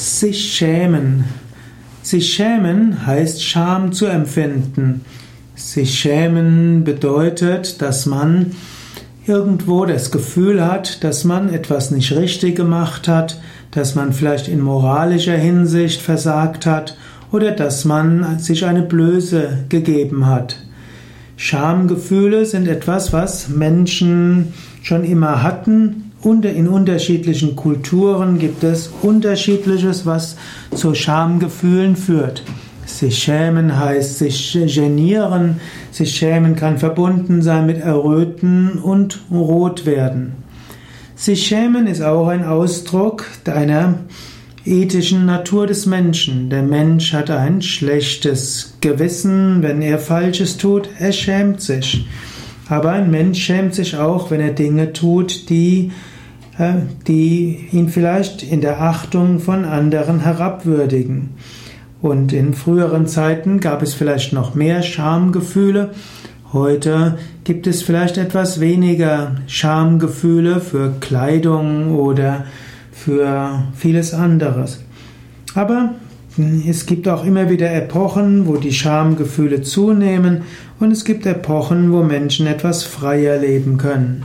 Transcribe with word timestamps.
Sich 0.00 0.54
schämen. 0.54 1.26
Sich 2.00 2.32
schämen 2.32 3.06
heißt 3.06 3.44
Scham 3.44 3.92
zu 3.92 4.06
empfinden. 4.06 5.02
Sich 5.54 5.98
schämen 5.98 6.84
bedeutet, 6.84 7.82
dass 7.82 8.06
man 8.06 8.52
irgendwo 9.26 9.84
das 9.84 10.10
Gefühl 10.10 10.64
hat, 10.64 11.04
dass 11.04 11.24
man 11.24 11.52
etwas 11.52 11.90
nicht 11.90 12.12
richtig 12.12 12.56
gemacht 12.56 13.08
hat, 13.08 13.42
dass 13.72 13.94
man 13.94 14.14
vielleicht 14.14 14.48
in 14.48 14.62
moralischer 14.62 15.36
Hinsicht 15.36 16.00
versagt 16.00 16.64
hat 16.64 16.96
oder 17.30 17.50
dass 17.50 17.84
man 17.84 18.38
sich 18.38 18.64
eine 18.64 18.82
Blöße 18.82 19.64
gegeben 19.68 20.24
hat. 20.24 20.56
Schamgefühle 21.36 22.46
sind 22.46 22.68
etwas, 22.68 23.12
was 23.12 23.50
Menschen 23.50 24.54
schon 24.80 25.04
immer 25.04 25.42
hatten 25.42 26.09
in 26.22 26.68
unterschiedlichen 26.68 27.56
Kulturen 27.56 28.38
gibt 28.38 28.62
es 28.62 28.90
unterschiedliches, 29.02 30.04
was 30.04 30.36
zu 30.74 30.94
Schamgefühlen 30.94 31.96
führt. 31.96 32.42
Sich 32.84 33.22
schämen 33.22 33.78
heißt 33.78 34.18
sich 34.18 34.52
genieren. 34.52 35.60
Sich 35.90 36.14
schämen 36.16 36.56
kann 36.56 36.78
verbunden 36.78 37.40
sein 37.40 37.66
mit 37.66 37.78
Erröten 37.80 38.78
und 38.78 39.20
rot 39.30 39.86
werden. 39.86 40.32
Sich 41.14 41.46
schämen 41.46 41.86
ist 41.86 42.02
auch 42.02 42.28
ein 42.28 42.44
Ausdruck 42.44 43.26
einer 43.46 44.00
ethischen 44.64 45.26
Natur 45.26 45.66
des 45.66 45.86
Menschen. 45.86 46.50
Der 46.50 46.62
Mensch 46.62 47.12
hat 47.12 47.30
ein 47.30 47.62
schlechtes 47.62 48.74
Gewissen, 48.80 49.62
wenn 49.62 49.80
er 49.82 49.98
Falsches 49.98 50.56
tut, 50.56 50.88
er 50.98 51.12
schämt 51.12 51.62
sich. 51.62 52.06
Aber 52.68 52.92
ein 52.92 53.10
Mensch 53.10 53.42
schämt 53.42 53.74
sich 53.74 53.96
auch, 53.96 54.30
wenn 54.30 54.40
er 54.40 54.52
Dinge 54.52 54.92
tut, 54.92 55.48
die 55.50 55.90
die 57.06 57.68
ihn 57.72 57.88
vielleicht 57.88 58.42
in 58.42 58.60
der 58.60 58.80
Achtung 58.80 59.40
von 59.40 59.64
anderen 59.64 60.20
herabwürdigen. 60.20 61.30
Und 62.02 62.32
in 62.32 62.54
früheren 62.54 63.06
Zeiten 63.06 63.60
gab 63.60 63.82
es 63.82 63.94
vielleicht 63.94 64.32
noch 64.32 64.54
mehr 64.54 64.82
Schamgefühle. 64.82 65.90
Heute 66.52 67.18
gibt 67.44 67.66
es 67.66 67.82
vielleicht 67.82 68.16
etwas 68.18 68.60
weniger 68.60 69.36
Schamgefühle 69.46 70.60
für 70.60 70.94
Kleidung 71.00 71.94
oder 71.94 72.44
für 72.92 73.64
vieles 73.76 74.14
anderes. 74.14 74.82
Aber 75.54 75.94
es 76.66 76.86
gibt 76.86 77.08
auch 77.08 77.24
immer 77.24 77.50
wieder 77.50 77.72
Epochen, 77.72 78.46
wo 78.46 78.56
die 78.56 78.72
Schamgefühle 78.72 79.62
zunehmen 79.62 80.42
und 80.78 80.90
es 80.92 81.04
gibt 81.04 81.26
Epochen, 81.26 81.92
wo 81.92 82.02
Menschen 82.02 82.46
etwas 82.46 82.82
freier 82.82 83.38
leben 83.38 83.76
können. 83.76 84.24